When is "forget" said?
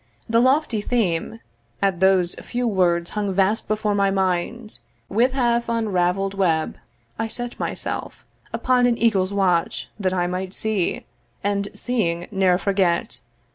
12.57-13.21